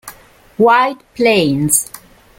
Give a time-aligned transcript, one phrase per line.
[0.57, 1.91] White Plains